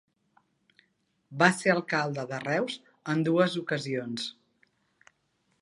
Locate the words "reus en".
2.45-3.23